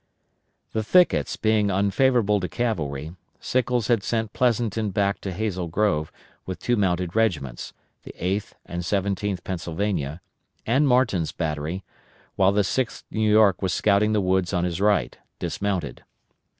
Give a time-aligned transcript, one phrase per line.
[0.73, 6.11] The thickets being unfavorable to cavalry, Sickles had sent Pleasonton back to Hazel Grove
[6.47, 10.19] with two mounted regiments, the 8th and 17th Pennsylvania
[10.65, 11.83] and Martin's battery,
[12.35, 16.03] while the 6th New York was scouting the woods on his right, dismounted.